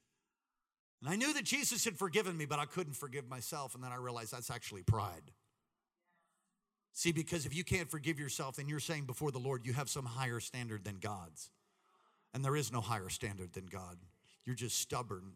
[1.01, 3.75] And I knew that Jesus had forgiven me, but I couldn't forgive myself.
[3.75, 5.33] And then I realized that's actually pride.
[6.93, 9.89] See, because if you can't forgive yourself, then you're saying before the Lord you have
[9.89, 11.51] some higher standard than God's.
[12.35, 13.99] And there is no higher standard than God.
[14.45, 15.33] You're just stubborn.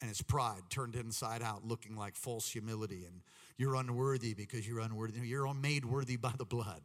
[0.00, 3.04] And it's pride turned inside out, looking like false humility.
[3.04, 3.22] And
[3.56, 5.20] you're unworthy because you're unworthy.
[5.20, 6.82] You're made worthy by the blood.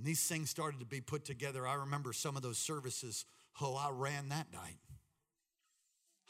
[0.00, 1.66] And these things started to be put together.
[1.66, 3.26] I remember some of those services.
[3.60, 4.78] Oh, I ran that night.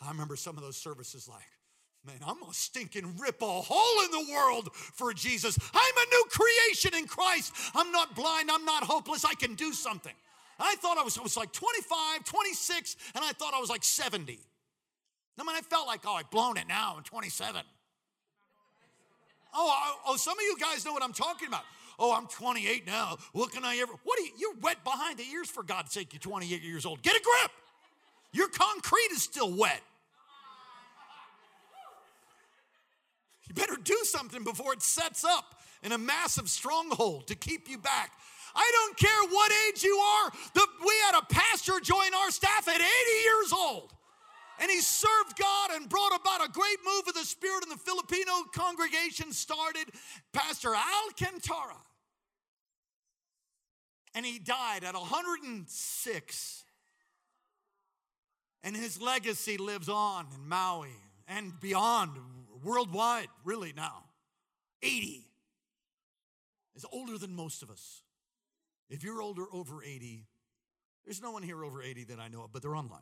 [0.05, 1.45] I remember some of those services like,
[2.05, 5.57] man, I'm gonna stink and rip a hole in the world for Jesus.
[5.73, 7.53] I'm a new creation in Christ.
[7.73, 10.15] I'm not blind, I'm not hopeless, I can do something.
[10.59, 13.85] I thought I was, I was like 25, 26, and I thought I was like
[13.85, 14.41] 70.
[15.39, 17.63] I mean, I felt like, oh, I've blown it now, I'm 27.
[19.55, 21.63] Oh, oh, some of you guys know what I'm talking about.
[22.03, 23.19] Oh, I'm 28 now.
[23.33, 23.93] What can I ever?
[24.05, 24.31] What are you?
[24.39, 26.15] You're wet behind the ears for God's sake.
[26.15, 27.03] You're 28 years old.
[27.03, 27.51] Get a grip.
[28.33, 29.83] Your concrete is still wet.
[33.47, 37.77] You better do something before it sets up in a massive stronghold to keep you
[37.77, 38.13] back.
[38.55, 40.31] I don't care what age you are.
[40.55, 42.85] The, we had a pastor join our staff at 80
[43.25, 43.93] years old.
[44.61, 47.79] And he served God and brought about a great move of the Spirit, and the
[47.79, 49.87] Filipino congregation started.
[50.33, 51.77] Pastor Alcantara.
[54.15, 56.65] And he died at 106.
[58.63, 60.91] And his legacy lives on in Maui
[61.29, 62.13] and beyond
[62.63, 64.05] worldwide, really now.
[64.83, 65.25] 80
[66.75, 68.03] is older than most of us.
[68.89, 70.27] If you're older, over 80,
[71.05, 73.01] there's no one here over 80 that I know of, but they're online.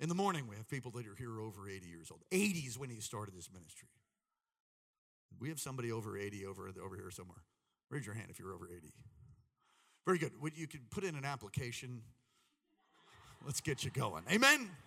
[0.00, 2.22] In the morning, we have people that are here over 80 years old.
[2.32, 3.88] 80 is when he started this ministry.
[5.38, 7.42] We have somebody over 80 over, over here somewhere.
[7.88, 8.92] Raise your hand if you're over 80.
[10.04, 10.32] Very good.
[10.54, 12.02] You could put in an application.
[13.44, 14.24] Let's get you going.
[14.30, 14.70] Amen.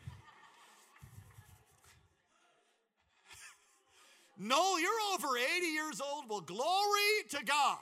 [4.38, 6.26] No, you're over 80 years old.
[6.28, 7.78] Well, glory to God.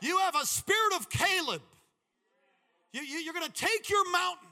[0.00, 1.62] You have a spirit of Caleb.
[2.92, 4.46] You, you, are going to take your mountain.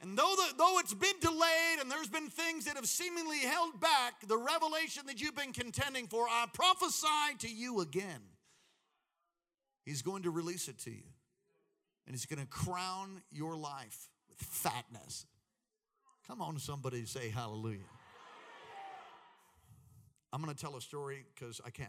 [0.00, 3.78] And though, the, though it's been delayed and there's been things that have seemingly held
[3.78, 8.20] back the revelation that you've been contending for, I prophesy to you again.
[9.86, 11.04] He's going to release it to you.
[12.06, 15.26] And he's going to crown your life with fatness.
[16.26, 17.78] Come on, somebody say hallelujah.
[20.32, 21.86] I'm going to tell a story because I can.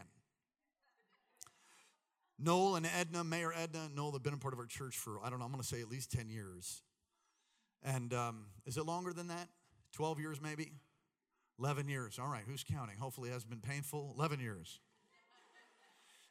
[2.38, 5.28] Noel and Edna, Mayor Edna, Noel have been a part of our church for, I
[5.28, 6.82] don't know, I'm going to say at least 10 years.
[7.82, 9.48] And um, is it longer than that?
[9.92, 10.72] 12 years maybe?
[11.58, 12.18] 11 years.
[12.20, 12.96] All right, who's counting?
[12.96, 14.14] Hopefully it hasn't been painful.
[14.16, 14.78] 11 years.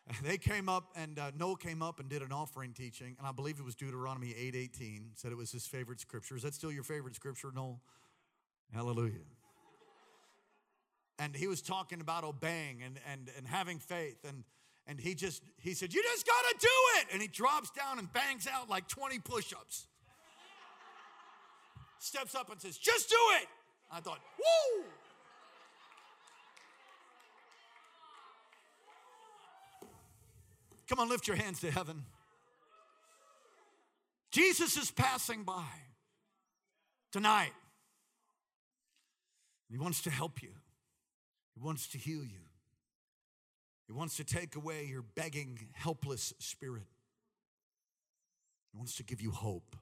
[0.24, 3.34] They came up and uh, Noel came up and did an offering teaching, and I
[3.34, 5.10] believe it was Deuteronomy 8:18.
[5.16, 6.36] Said it was his favorite scripture.
[6.36, 7.82] Is that still your favorite scripture, Noel?
[8.74, 9.20] Hallelujah
[11.20, 14.44] and he was talking about obeying and, and, and having faith and
[14.90, 18.00] and he just he said you just got to do it and he drops down
[18.00, 19.88] and bangs out like 20 push-ups
[22.00, 23.48] steps up and says just do it
[23.92, 24.84] i thought woo
[30.90, 32.04] come on lift your hands to heaven
[34.32, 35.66] jesus is passing by
[37.12, 37.54] tonight
[39.70, 40.50] he wants to help you
[41.58, 42.46] he wants to heal you.
[43.88, 46.86] He wants to take away your begging, helpless spirit.
[48.72, 49.76] He wants to give you hope.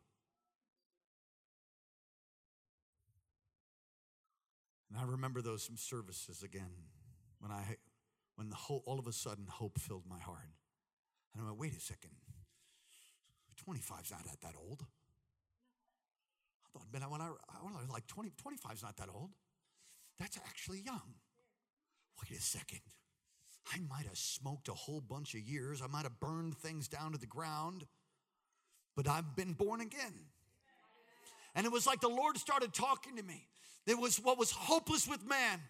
[4.90, 6.72] And I remember those services again
[7.40, 7.76] when I
[8.36, 10.54] when the whole, all of a sudden hope filled my heart.
[11.36, 12.12] And I went, wait a second.
[13.68, 14.86] 25's not that, that old.
[16.66, 17.30] I thought, man, when I,
[17.62, 19.32] when I was like 20, 25's not that old.
[20.20, 21.16] That's actually young
[22.22, 22.82] wait a second.
[23.74, 25.82] I might have smoked a whole bunch of years.
[25.82, 27.86] I might have burned things down to the ground,
[28.96, 30.14] but I've been born again.
[31.56, 33.48] And it was like the Lord started talking to me.
[33.88, 35.62] It was what was hopeless with man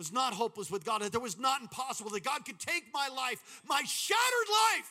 [0.00, 1.02] was not hopeless with God.
[1.02, 4.90] That there was not impossible that God could take my life, my shattered life,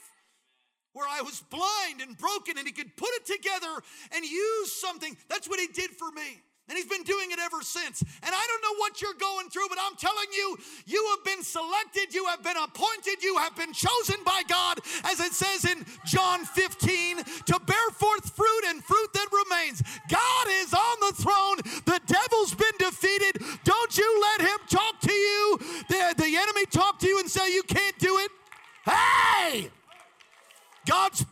[0.94, 5.18] where I was blind and broken, and He could put it together and use something.
[5.28, 6.44] That's what He did for me.
[6.70, 8.02] And he's been doing it ever since.
[8.02, 11.44] And I don't know what you're going through, but I'm telling you, you have been
[11.44, 15.84] selected, you have been appointed, you have been chosen by God, as it says in
[16.06, 19.82] John 15, to bear forth fruit and fruit that remains.
[20.10, 21.58] God is on the throne.
[21.86, 22.39] The devil's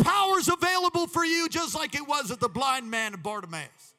[0.07, 3.23] God's power is available for you just like it was at the blind man of
[3.23, 3.93] Bartimaeus.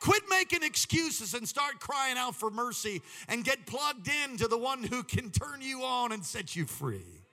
[0.00, 4.58] Quit making excuses and start crying out for mercy and get plugged in to the
[4.58, 7.24] one who can turn you on and set you free.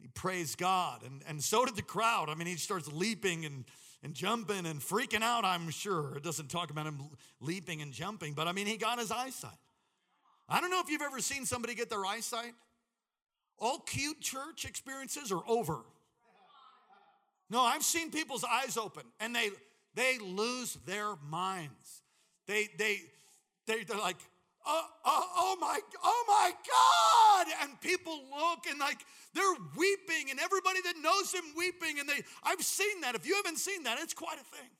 [0.00, 2.30] He praised God, and, and so did the crowd.
[2.30, 3.64] I mean, he starts leaping and,
[4.02, 6.16] and jumping and freaking out, I'm sure.
[6.16, 7.02] It doesn't talk about him
[7.40, 9.50] leaping and jumping, but I mean, he got his eyesight.
[10.48, 12.54] I don't know if you've ever seen somebody get their eyesight.
[13.58, 15.78] All cute church experiences are over.
[17.48, 19.50] No, I've seen people's eyes open and they
[19.94, 22.02] they lose their minds.
[22.46, 23.00] They they
[23.66, 24.18] they they're like,
[24.66, 27.54] oh, oh, oh my, oh my God.
[27.62, 28.98] And people look and like
[29.34, 29.44] they're
[29.76, 33.14] weeping, and everybody that knows them weeping, and they I've seen that.
[33.14, 34.70] If you haven't seen that, it's quite a thing.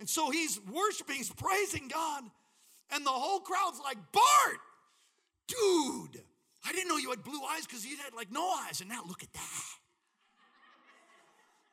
[0.00, 2.24] And so he's worshiping, he's praising God,
[2.90, 4.58] and the whole crowd's like, Bart,
[5.46, 6.22] dude,
[6.66, 9.02] I didn't know you had blue eyes because you had like no eyes, and now
[9.06, 9.64] look at that.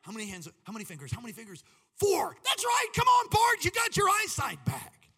[0.02, 0.48] How many hands?
[0.64, 1.12] How many fingers?
[1.12, 1.62] How many fingers?
[1.96, 2.36] Four.
[2.44, 2.86] That's right.
[2.94, 3.64] Come on, Bart.
[3.64, 5.08] You got your eyesight back.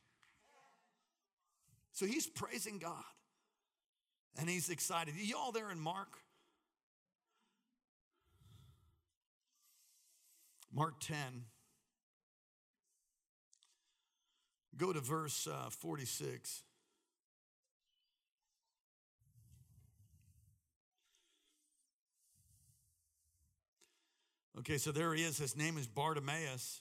[1.92, 3.04] So he's praising God
[4.38, 5.14] and he's excited.
[5.16, 6.18] You all there in Mark?
[10.74, 11.16] Mark 10.
[14.76, 16.63] Go to verse uh, 46.
[24.58, 25.38] Okay, so there he is.
[25.38, 26.80] His name is Bartimaeus.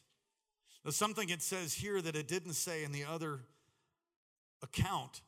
[0.84, 3.40] There's something it says here that it didn't say in the other
[4.62, 5.22] account.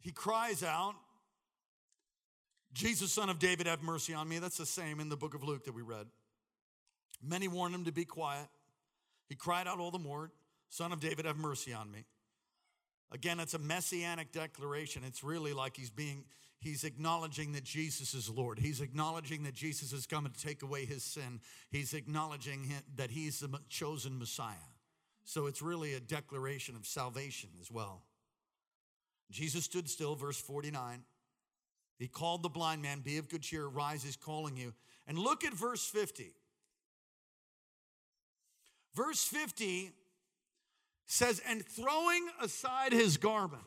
[0.00, 0.94] He cries out,
[2.72, 4.38] Jesus, son of David, have mercy on me.
[4.38, 6.06] That's the same in the book of Luke that we read.
[7.22, 8.46] Many warned him to be quiet.
[9.28, 10.30] He cried out all the more,
[10.70, 12.04] Son of David, have mercy on me.
[13.10, 15.02] Again, it's a messianic declaration.
[15.04, 16.24] It's really like he's being,
[16.60, 18.58] he's acknowledging that Jesus is Lord.
[18.58, 21.40] He's acknowledging that Jesus is coming to take away his sin.
[21.70, 24.54] He's acknowledging that he's the chosen Messiah.
[25.24, 28.02] So it's really a declaration of salvation as well.
[29.30, 31.02] Jesus stood still, verse 49.
[31.98, 34.72] He called the blind man, Be of good cheer, rise, he's calling you.
[35.06, 36.32] And look at verse 50.
[38.94, 39.92] Verse 50
[41.06, 43.62] says, And throwing aside his garment,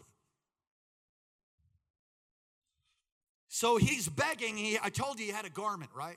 [3.53, 4.55] So he's begging.
[4.55, 6.15] He, I told you he had a garment, right?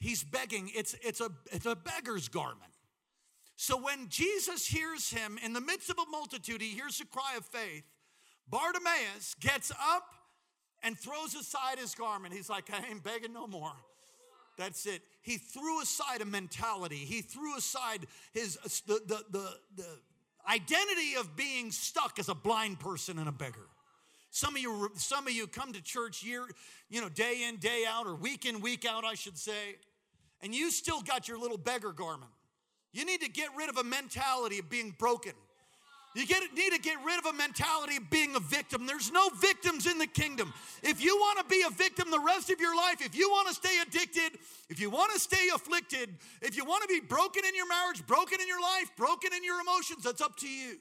[0.00, 0.70] He's begging.
[0.74, 2.72] It's, it's, a, it's a beggar's garment.
[3.56, 7.34] So when Jesus hears him in the midst of a multitude, he hears a cry
[7.36, 7.84] of faith.
[8.48, 10.14] Bartimaeus gets up
[10.82, 12.32] and throws aside his garment.
[12.32, 13.74] He's like, I ain't begging no more.
[14.56, 15.02] That's it.
[15.20, 16.96] He threw aside a mentality.
[16.96, 19.98] He threw aside his the, the, the, the
[20.48, 23.68] identity of being stuck as a blind person and a beggar.
[24.34, 26.42] Some of you, some of you come to church year,
[26.90, 29.76] you know, day in, day out, or week in, week out, I should say,
[30.42, 32.32] and you still got your little beggar garment.
[32.92, 35.34] You need to get rid of a mentality of being broken.
[36.16, 38.86] You get, need to get rid of a mentality of being a victim.
[38.86, 40.52] There's no victims in the kingdom.
[40.82, 43.46] If you want to be a victim the rest of your life, if you want
[43.46, 44.36] to stay addicted,
[44.68, 46.08] if you want to stay afflicted,
[46.42, 49.44] if you want to be broken in your marriage, broken in your life, broken in
[49.44, 50.78] your emotions, that's up to you.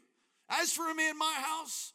[0.50, 1.94] As for me and my house,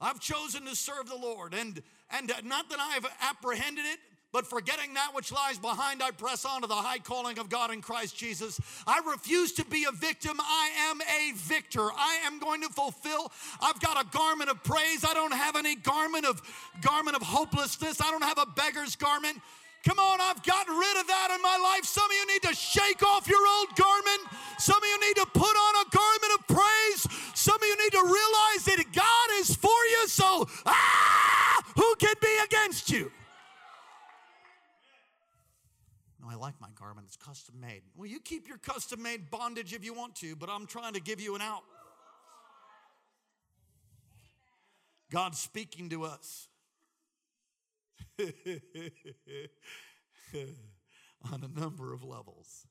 [0.00, 1.54] I've chosen to serve the Lord.
[1.54, 3.98] And, and not that I've apprehended it,
[4.30, 7.72] but forgetting that which lies behind, I press on to the high calling of God
[7.72, 8.60] in Christ Jesus.
[8.86, 10.36] I refuse to be a victim.
[10.38, 11.80] I am a victor.
[11.80, 13.32] I am going to fulfill.
[13.60, 15.04] I've got a garment of praise.
[15.04, 16.42] I don't have any garment of
[16.82, 18.02] garment of hopelessness.
[18.02, 19.38] I don't have a beggar's garment.
[19.84, 21.84] Come on, I've gotten rid of that in my life.
[21.84, 24.20] Some of you need to shake off your old garment.
[24.58, 27.06] Some of you need to put on a garment of praise.
[27.34, 32.14] Some of you need to realize that God is for you, so ah, who can
[32.20, 33.10] be against you?
[36.20, 36.97] No, I like my garment.
[37.08, 37.80] It's custom made.
[37.96, 41.00] Well, you keep your custom made bondage if you want to, but I'm trying to
[41.00, 41.62] give you an out.
[45.10, 46.48] God's speaking to us.
[51.32, 52.66] on a number of levels.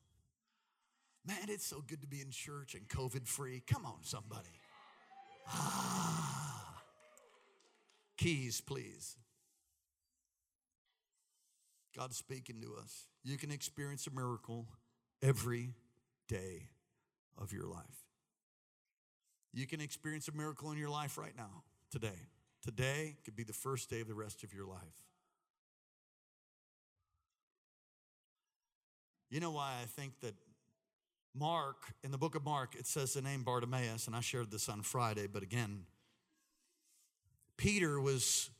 [1.26, 3.64] Man, it's so good to be in church and COVID free.
[3.66, 4.60] Come on, somebody.
[5.48, 6.80] Ah.
[8.16, 9.16] Keys, please.
[11.98, 13.08] God's speaking to us.
[13.24, 14.68] You can experience a miracle
[15.20, 15.74] every
[16.28, 16.68] day
[17.36, 18.04] of your life.
[19.52, 22.28] You can experience a miracle in your life right now, today.
[22.62, 24.78] Today could be the first day of the rest of your life.
[29.28, 30.34] You know why I think that
[31.34, 34.68] Mark, in the book of Mark, it says the name Bartimaeus, and I shared this
[34.68, 35.84] on Friday, but again,
[37.56, 38.50] Peter was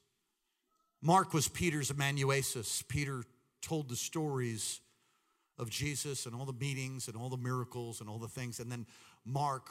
[1.01, 2.83] Mark was Peter's amanuensis.
[2.83, 3.23] Peter
[3.63, 4.81] told the stories
[5.59, 8.61] of Jesus and all the meetings and all the miracles and all the things.
[8.61, 8.87] And then
[9.25, 9.69] Mark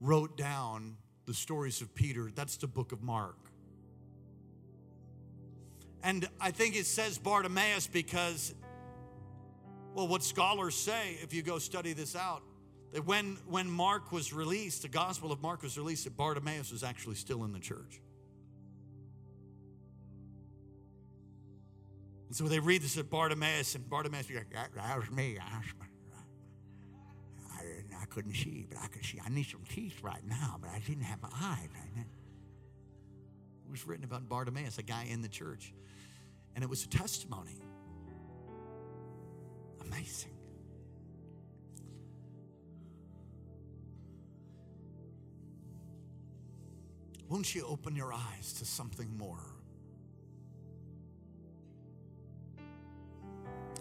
[0.00, 2.30] wrote down the stories of Peter.
[2.34, 3.36] That's the book of Mark.
[6.02, 8.54] And I think it says Bartimaeus because,
[9.94, 12.42] well, what scholars say, if you go study this out,
[12.92, 16.84] that when, when Mark was released, the Gospel of Mark was released, that Bartimaeus was
[16.84, 18.00] actually still in the church.
[22.38, 25.38] And so they read this at Bartimaeus, and Bartimaeus be like, that, that was me.
[25.40, 25.62] I,
[27.50, 27.62] I,
[28.02, 29.18] I, couldn't see, but I could see.
[29.24, 31.66] I need some teeth right now, but I didn't have an eye.
[31.96, 32.04] It
[33.70, 35.72] was written about Bartimaeus, a guy in the church.
[36.54, 37.58] And it was a testimony.
[39.80, 40.32] Amazing.
[47.30, 49.55] Won't you open your eyes to something more?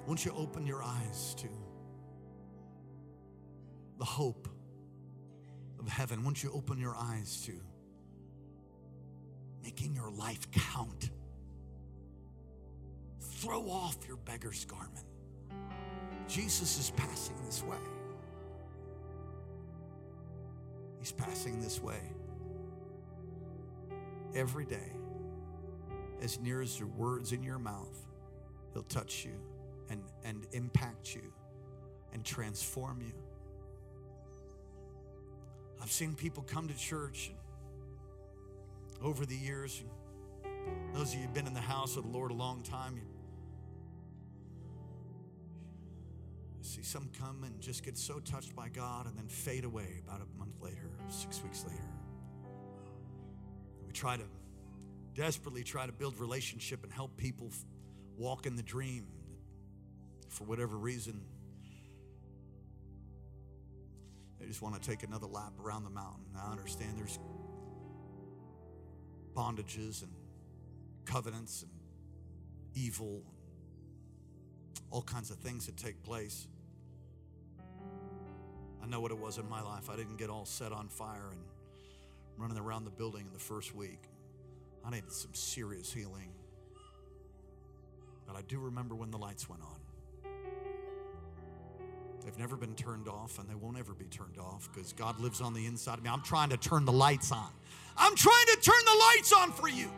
[0.08, 1.48] Won't you open your eyes to
[3.98, 4.48] the hope
[5.80, 6.24] of heaven?
[6.24, 7.54] Won't you open your eyes to
[9.64, 11.10] making your life count?
[13.20, 15.06] Throw off your beggar's garment.
[16.28, 17.78] Jesus is passing this way.
[21.00, 22.00] He's passing this way
[24.36, 24.92] every day.
[26.22, 28.08] As near as your words in your mouth,
[28.74, 29.34] He'll touch you
[29.90, 31.34] and, and impact you
[32.14, 33.14] and transform you.
[35.82, 37.38] I've seen people come to church and
[39.06, 39.84] over the years.
[40.94, 43.04] Those of you who've been in the house of the Lord a long time, you
[46.64, 50.22] see some come and just get so touched by God and then fade away about
[50.22, 51.90] a month later, six weeks later.
[53.86, 54.24] We try to
[55.14, 57.52] desperately try to build relationship and help people
[58.18, 59.06] walk in the dream
[60.36, 61.22] for whatever reason
[64.38, 66.26] they just want to take another lap around the mountain.
[66.38, 67.18] I understand there's
[69.34, 70.12] bondages and
[71.06, 71.72] covenants and
[72.76, 73.24] evil,
[74.92, 76.48] all kinds of things that take place.
[78.84, 79.90] I know what it was in my life.
[79.90, 81.42] I didn't get all set on fire and
[82.38, 84.10] running around the building in the first week.
[84.86, 86.30] I needed some serious healing.
[88.28, 89.85] But I do remember when the lights went on.
[92.26, 95.42] They've never been turned off and they won't ever be turned off because God lives
[95.42, 96.10] on the inside of me.
[96.10, 97.50] I'm trying to turn the lights on.
[97.96, 99.92] I'm trying to turn the lights on for you.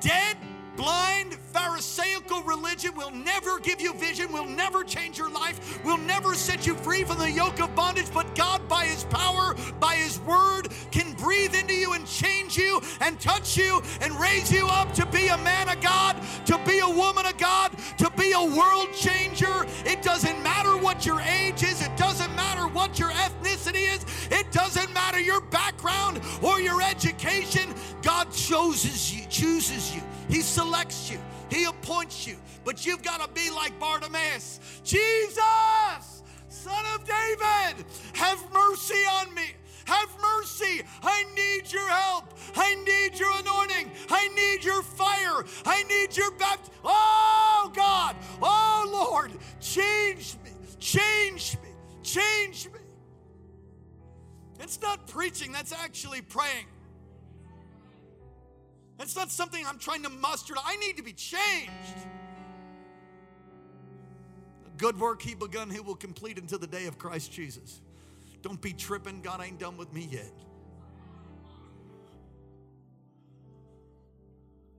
[0.00, 0.38] Dead
[0.76, 6.34] blind, Pharisaical religion will never give you vision, will never change your life, will never
[6.34, 8.12] set you free from the yoke of bondage.
[8.12, 12.80] But God, by His power, by His word, can breathe into you and change you
[13.00, 16.80] and touch you and raise you up to be a man of God, to be
[16.80, 19.66] a woman of God, to be a world changer.
[19.84, 24.50] It doesn't matter what your age is, it doesn't matter what your ethnicity is, it
[24.50, 27.74] doesn't matter your background or your education.
[28.00, 30.00] God chooses you, chooses you.
[30.30, 31.18] He selects you,
[31.50, 32.36] He appoints you.
[32.64, 37.84] But you've got to be like Bartimaeus Jesus, son of David,
[38.14, 39.52] have mercy on me.
[39.84, 40.82] Have mercy.
[41.02, 42.24] I need your help.
[42.56, 43.88] I need your anointing.
[44.10, 45.44] I need your fire.
[45.64, 46.74] I need your baptism.
[46.82, 48.16] Oh, God.
[48.42, 49.30] Oh, Lord.
[49.60, 50.34] Change.
[50.86, 51.70] Change me.
[52.04, 52.78] Change me.
[54.60, 56.66] It's not preaching, that's actually praying.
[58.96, 60.54] That's not something I'm trying to muster.
[60.64, 61.72] I need to be changed.
[64.78, 67.80] good work he begun, he will complete until the day of Christ Jesus.
[68.42, 69.22] Don't be tripping.
[69.22, 70.30] God ain't done with me yet.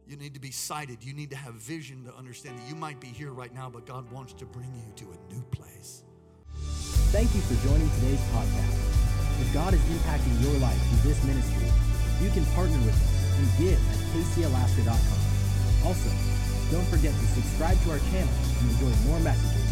[0.08, 1.04] You need to be sighted.
[1.04, 3.86] You need to have vision to understand that you might be here right now, but
[3.86, 6.04] God wants to bring you to a new place.
[7.12, 8.72] Thank you for joining today's podcast.
[9.42, 11.68] If God is impacting your life through this ministry,
[12.24, 15.86] you can partner with us and give at kcalaska.com.
[15.86, 16.10] Also,
[16.72, 19.67] don't forget to subscribe to our channel and enjoy more messages